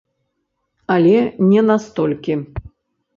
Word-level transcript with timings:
Але 0.95 1.19
не 1.49 1.61
на 1.67 1.75
столькі. 1.83 2.33